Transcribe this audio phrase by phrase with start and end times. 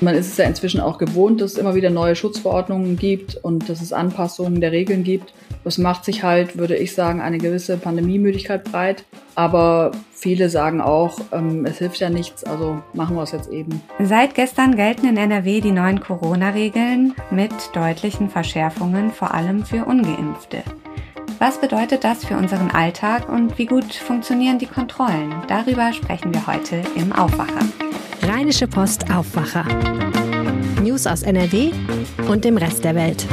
[0.00, 3.68] Man ist es ja inzwischen auch gewohnt, dass es immer wieder neue Schutzverordnungen gibt und
[3.68, 5.32] dass es Anpassungen der Regeln gibt.
[5.64, 9.04] Das macht sich halt, würde ich sagen, eine gewisse Pandemiemüdigkeit breit.
[9.34, 13.82] Aber viele sagen auch, ähm, es hilft ja nichts, also machen wir es jetzt eben.
[14.00, 20.62] Seit gestern gelten in NRW die neuen Corona-Regeln mit deutlichen Verschärfungen, vor allem für ungeimpfte.
[21.40, 25.34] Was bedeutet das für unseren Alltag und wie gut funktionieren die Kontrollen?
[25.46, 27.87] Darüber sprechen wir heute im Aufwacher.
[28.28, 29.64] Rheinische Post Aufwacher.
[30.82, 31.72] News aus NRW
[32.28, 33.26] und dem Rest der Welt.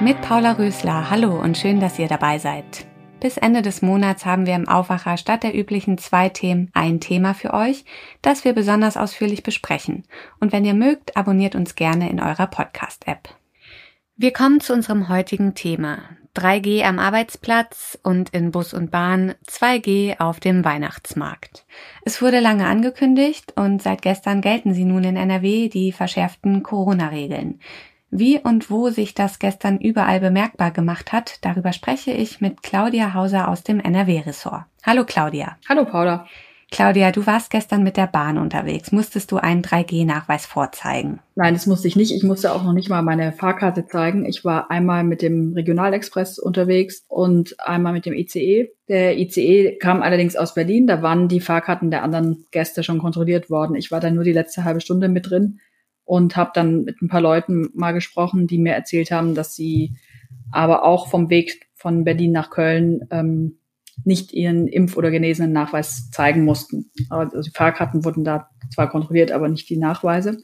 [0.00, 1.10] Mit Paula Rösler.
[1.10, 2.86] Hallo und schön, dass ihr dabei seid.
[3.18, 7.34] Bis Ende des Monats haben wir im Aufwacher statt der üblichen zwei Themen ein Thema
[7.34, 7.84] für euch,
[8.22, 10.04] das wir besonders ausführlich besprechen.
[10.38, 13.28] Und wenn ihr mögt, abonniert uns gerne in eurer Podcast-App.
[14.14, 15.98] Wir kommen zu unserem heutigen Thema.
[16.36, 21.64] 3G am Arbeitsplatz und in Bus und Bahn, 2G auf dem Weihnachtsmarkt.
[22.04, 27.60] Es wurde lange angekündigt und seit gestern gelten sie nun in NRW die verschärften Corona-Regeln.
[28.10, 33.14] Wie und wo sich das gestern überall bemerkbar gemacht hat, darüber spreche ich mit Claudia
[33.14, 34.64] Hauser aus dem NRW-Ressort.
[34.84, 35.56] Hallo Claudia.
[35.68, 36.26] Hallo Paula.
[36.72, 38.90] Claudia, du warst gestern mit der Bahn unterwegs.
[38.90, 41.20] Musstest du einen 3G-Nachweis vorzeigen?
[41.36, 42.12] Nein, das musste ich nicht.
[42.12, 44.26] Ich musste auch noch nicht mal meine Fahrkarte zeigen.
[44.26, 48.70] Ich war einmal mit dem Regionalexpress unterwegs und einmal mit dem ICE.
[48.88, 50.88] Der ICE kam allerdings aus Berlin.
[50.88, 53.76] Da waren die Fahrkarten der anderen Gäste schon kontrolliert worden.
[53.76, 55.60] Ich war da nur die letzte halbe Stunde mit drin
[56.04, 59.96] und habe dann mit ein paar Leuten mal gesprochen, die mir erzählt haben, dass sie
[60.50, 63.58] aber auch vom Weg von Berlin nach Köln ähm,
[64.04, 66.90] nicht ihren Impf- oder genesenen Nachweis zeigen mussten.
[67.10, 70.38] Also die Fahrkarten wurden da zwar kontrolliert, aber nicht die Nachweise.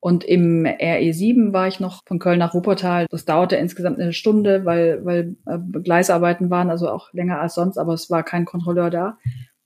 [0.00, 3.06] Und im RE7 war ich noch von Köln nach Wuppertal.
[3.10, 7.78] Das dauerte insgesamt eine Stunde, weil, weil äh, Gleisarbeiten waren, also auch länger als sonst,
[7.78, 9.18] aber es war kein Kontrolleur da.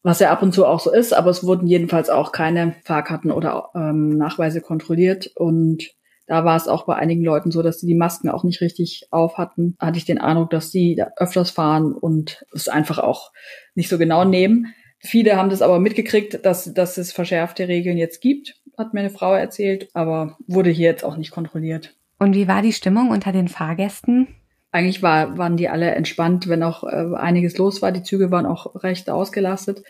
[0.02, 3.30] Was ja ab und zu auch so ist, aber es wurden jedenfalls auch keine Fahrkarten
[3.30, 5.30] oder ähm, Nachweise kontrolliert.
[5.36, 5.90] Und
[6.30, 9.08] da war es auch bei einigen Leuten so, dass sie die Masken auch nicht richtig
[9.10, 9.74] auf hatten.
[9.80, 13.32] Da hatte ich den Eindruck, dass sie da öfters fahren und es einfach auch
[13.74, 14.72] nicht so genau nehmen.
[15.00, 19.10] Viele haben das aber mitgekriegt, dass, dass es verschärfte Regeln jetzt gibt, hat mir eine
[19.10, 21.96] Frau erzählt, aber wurde hier jetzt auch nicht kontrolliert.
[22.20, 24.28] Und wie war die Stimmung unter den Fahrgästen?
[24.70, 27.90] Eigentlich war, waren die alle entspannt, wenn auch äh, einiges los war.
[27.90, 29.82] Die Züge waren auch recht ausgelastet.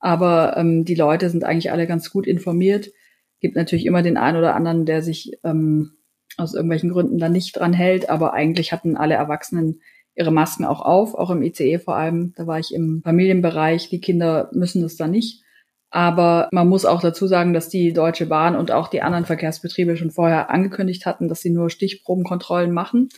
[0.00, 2.90] Aber ähm, die Leute sind eigentlich alle ganz gut informiert
[3.44, 5.98] gibt natürlich immer den einen oder anderen, der sich ähm,
[6.38, 9.82] aus irgendwelchen Gründen da nicht dran hält, aber eigentlich hatten alle Erwachsenen
[10.14, 12.32] ihre Masken auch auf, auch im ICE vor allem.
[12.36, 13.90] Da war ich im Familienbereich.
[13.90, 15.42] Die Kinder müssen das da nicht.
[15.90, 19.98] Aber man muss auch dazu sagen, dass die Deutsche Bahn und auch die anderen Verkehrsbetriebe
[19.98, 23.10] schon vorher angekündigt hatten, dass sie nur Stichprobenkontrollen machen,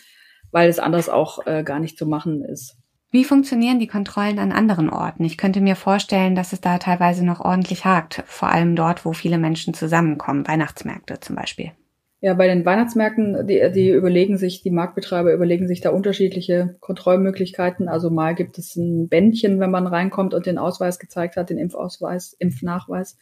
[0.50, 2.76] weil es anders auch äh, gar nicht zu machen ist.
[3.10, 5.24] Wie funktionieren die Kontrollen an anderen Orten?
[5.24, 9.12] Ich könnte mir vorstellen, dass es da teilweise noch ordentlich hakt, vor allem dort, wo
[9.12, 11.72] viele Menschen zusammenkommen, Weihnachtsmärkte zum Beispiel.
[12.20, 17.88] Ja, bei den Weihnachtsmärkten, die, die überlegen sich, die Marktbetreiber überlegen sich da unterschiedliche Kontrollmöglichkeiten.
[17.88, 21.58] Also mal gibt es ein Bändchen, wenn man reinkommt und den Ausweis gezeigt hat, den
[21.58, 23.18] Impfausweis, Impfnachweis.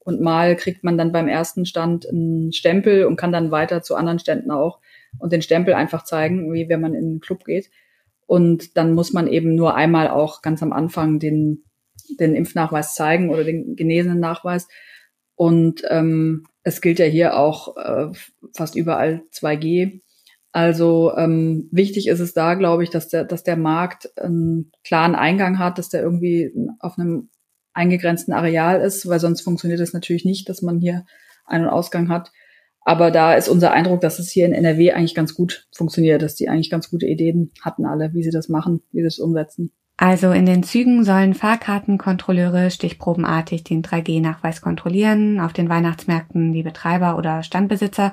[0.00, 3.94] Und mal kriegt man dann beim ersten Stand einen Stempel und kann dann weiter zu
[3.94, 4.80] anderen Ständen auch
[5.18, 7.70] und den Stempel einfach zeigen, wie wenn man in einen Club geht.
[8.28, 11.64] Und dann muss man eben nur einmal auch ganz am Anfang den,
[12.20, 14.68] den Impfnachweis zeigen oder den genesenen Nachweis.
[15.34, 18.12] Und ähm, es gilt ja hier auch äh,
[18.54, 20.02] fast überall 2G.
[20.52, 25.14] Also ähm, wichtig ist es da, glaube ich, dass der, dass der Markt einen klaren
[25.14, 27.30] Eingang hat, dass der irgendwie auf einem
[27.72, 31.06] eingegrenzten Areal ist, weil sonst funktioniert es natürlich nicht, dass man hier
[31.46, 32.30] Ein- und Ausgang hat.
[32.82, 36.36] Aber da ist unser Eindruck, dass es hier in NRW eigentlich ganz gut funktioniert, dass
[36.36, 39.72] die eigentlich ganz gute Ideen hatten alle, wie sie das machen, wie sie es umsetzen.
[40.00, 47.18] Also in den Zügen sollen Fahrkartenkontrolleure stichprobenartig den 3G-Nachweis kontrollieren, auf den Weihnachtsmärkten die Betreiber
[47.18, 48.12] oder Standbesitzer.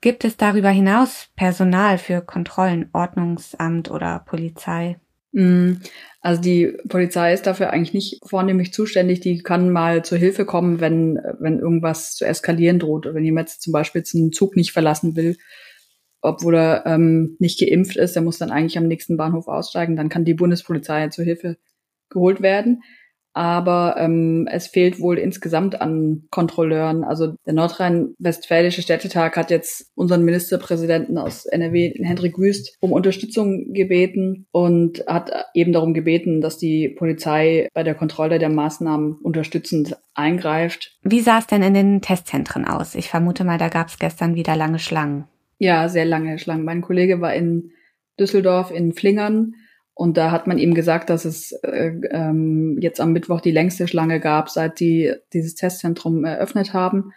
[0.00, 4.96] Gibt es darüber hinaus Personal für Kontrollen, Ordnungsamt oder Polizei?
[5.32, 5.74] Mm,
[6.20, 9.20] also die Polizei ist dafür eigentlich nicht vornehmlich zuständig.
[9.20, 13.06] Die kann mal zur Hilfe kommen, wenn, wenn irgendwas zu eskalieren droht.
[13.12, 15.36] Wenn jemand zum Beispiel jetzt einen Zug nicht verlassen will,
[16.20, 19.96] obwohl er ähm, nicht geimpft ist, der muss dann eigentlich am nächsten Bahnhof aussteigen.
[19.96, 21.56] Dann kann die Bundespolizei zur Hilfe
[22.10, 22.82] geholt werden.
[23.32, 27.04] Aber ähm, es fehlt wohl insgesamt an Kontrolleuren.
[27.04, 34.46] Also der nordrhein-westfälische Städtetag hat jetzt unseren Ministerpräsidenten aus NRW, Hendrik Wüst, um Unterstützung gebeten
[34.50, 40.98] und hat eben darum gebeten, dass die Polizei bei der Kontrolle der Maßnahmen unterstützend eingreift.
[41.02, 42.94] Wie sah es denn in den Testzentren aus?
[42.94, 45.26] Ich vermute mal, da gab es gestern wieder lange Schlangen.
[45.58, 46.64] Ja, sehr lange Schlangen.
[46.64, 47.70] Mein Kollege war in
[48.18, 49.54] Düsseldorf in Flingern
[49.98, 53.88] und da hat man ihm gesagt, dass es äh, ähm, jetzt am Mittwoch die längste
[53.88, 57.10] Schlange gab, seit die dieses Testzentrum eröffnet haben.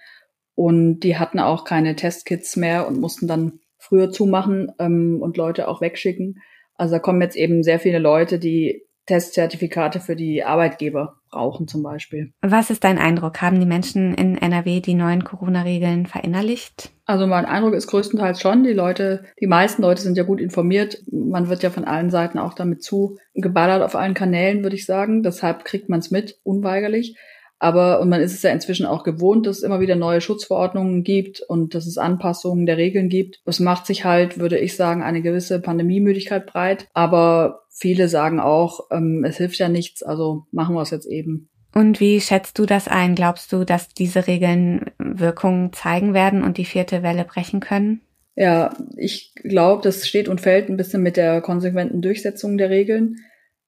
[0.55, 5.67] Und die hatten auch keine Testkits mehr und mussten dann früher zumachen ähm, und Leute
[5.67, 6.41] auch wegschicken.
[6.73, 11.83] Also da kommen jetzt eben sehr viele Leute, die Testzertifikate für die Arbeitgeber brauchen zum
[11.83, 12.31] Beispiel.
[12.41, 13.41] Was ist dein Eindruck?
[13.41, 16.91] Haben die Menschen in NRW die neuen Corona-Regeln verinnerlicht?
[17.05, 20.99] Also mein Eindruck ist größtenteils schon, die Leute, die meisten Leute sind ja gut informiert.
[21.11, 24.85] Man wird ja von allen Seiten auch damit zu geballert auf allen Kanälen, würde ich
[24.85, 25.23] sagen.
[25.23, 27.17] Deshalb kriegt man es mit, unweigerlich.
[27.61, 31.03] Aber, und man ist es ja inzwischen auch gewohnt, dass es immer wieder neue Schutzverordnungen
[31.03, 33.39] gibt und dass es Anpassungen der Regeln gibt.
[33.45, 36.87] Es macht sich halt, würde ich sagen, eine gewisse Pandemiemüdigkeit breit.
[36.93, 41.49] Aber viele sagen auch, ähm, es hilft ja nichts, also machen wir es jetzt eben.
[41.75, 43.13] Und wie schätzt du das ein?
[43.13, 48.01] Glaubst du, dass diese Regeln Wirkungen zeigen werden und die vierte Welle brechen können?
[48.35, 53.17] Ja, ich glaube, das steht und fällt ein bisschen mit der konsequenten Durchsetzung der Regeln,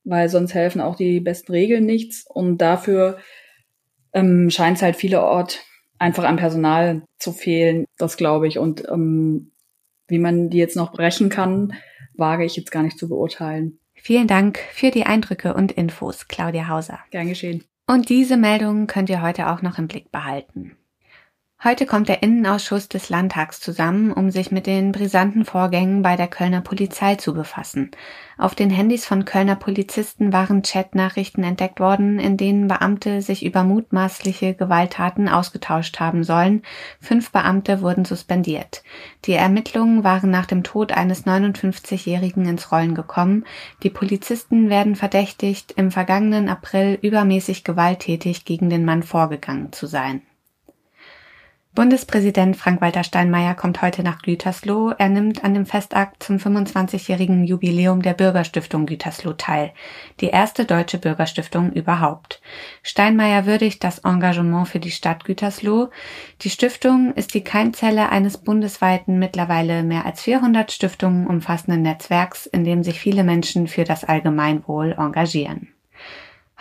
[0.03, 2.25] weil sonst helfen auch die besten Regeln nichts.
[2.27, 3.19] Und dafür
[4.13, 5.59] ähm, scheint es halt vielerorts
[5.99, 8.59] einfach an Personal zu fehlen, das glaube ich.
[8.59, 9.51] Und ähm,
[10.07, 11.73] wie man die jetzt noch brechen kann,
[12.15, 13.79] wage ich jetzt gar nicht zu beurteilen.
[13.95, 16.99] Vielen Dank für die Eindrücke und Infos, Claudia Hauser.
[17.11, 17.63] Gern geschehen.
[17.87, 20.77] Und diese Meldungen könnt ihr heute auch noch im Blick behalten.
[21.65, 26.27] Heute kommt der Innenausschuss des Landtags zusammen, um sich mit den brisanten Vorgängen bei der
[26.27, 27.91] Kölner Polizei zu befassen.
[28.37, 33.63] Auf den Handys von Kölner Polizisten waren Chatnachrichten entdeckt worden, in denen Beamte sich über
[33.63, 36.63] mutmaßliche Gewalttaten ausgetauscht haben sollen.
[36.99, 38.83] Fünf Beamte wurden suspendiert.
[39.23, 43.45] Die Ermittlungen waren nach dem Tod eines 59-Jährigen ins Rollen gekommen.
[43.83, 50.23] Die Polizisten werden verdächtigt, im vergangenen April übermäßig gewalttätig gegen den Mann vorgegangen zu sein.
[51.75, 54.93] Bundespräsident Frank-Walter Steinmeier kommt heute nach Gütersloh.
[54.95, 59.71] Er nimmt an dem Festakt zum 25-jährigen Jubiläum der Bürgerstiftung Gütersloh teil.
[60.19, 62.43] Die erste deutsche Bürgerstiftung überhaupt.
[62.83, 65.89] Steinmeier würdigt das Engagement für die Stadt Gütersloh.
[66.41, 72.65] Die Stiftung ist die Keimzelle eines bundesweiten, mittlerweile mehr als 400 Stiftungen umfassenden Netzwerks, in
[72.65, 75.72] dem sich viele Menschen für das Allgemeinwohl engagieren.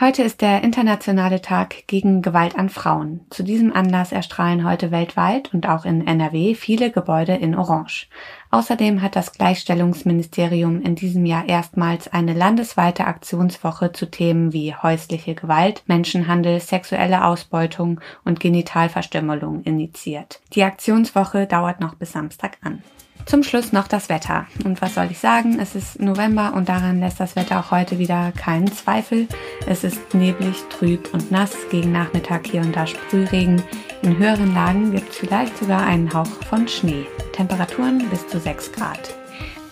[0.01, 3.21] Heute ist der internationale Tag gegen Gewalt an Frauen.
[3.29, 8.09] Zu diesem Anlass erstrahlen heute weltweit und auch in NRW viele Gebäude in Orange.
[8.51, 15.35] Außerdem hat das Gleichstellungsministerium in diesem Jahr erstmals eine landesweite Aktionswoche zu Themen wie häusliche
[15.35, 20.41] Gewalt, Menschenhandel, sexuelle Ausbeutung und Genitalverstümmelung initiiert.
[20.55, 22.83] Die Aktionswoche dauert noch bis Samstag an.
[23.27, 24.47] Zum Schluss noch das Wetter.
[24.65, 25.59] Und was soll ich sagen?
[25.61, 29.29] Es ist November und daran lässt das Wetter auch heute wieder keinen Zweifel.
[29.67, 31.53] Es ist neblig, trüb und nass.
[31.71, 33.63] Gegen Nachmittag hier und da Sprühregen.
[34.03, 37.07] In höheren Lagen gibt es vielleicht sogar einen Hauch von Schnee.
[37.33, 39.15] Temperaturen bis zu 6 Grad.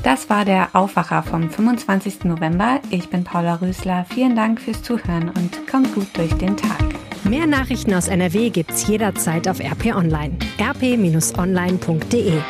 [0.03, 2.25] Das war der Aufwacher vom 25.
[2.25, 2.81] November.
[2.91, 4.07] Ich bin Paula Rösler.
[4.09, 6.79] Vielen Dank fürs Zuhören und kommt gut durch den Tag.
[7.25, 10.39] Mehr Nachrichten aus NRW gibt's jederzeit auf RP Online.
[10.59, 12.41] rp-online.de